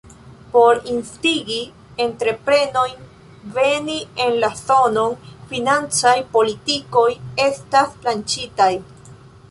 [0.53, 1.57] Por instigi
[2.05, 3.03] entreprenojn
[3.59, 5.15] veni en la zonon,
[5.53, 7.09] financaj politikoj
[7.49, 8.73] estas lanĉitaj.